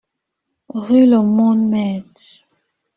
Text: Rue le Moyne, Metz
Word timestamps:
Rue 0.73 1.05
le 1.05 1.21
Moyne, 1.21 1.69
Metz 1.69 2.47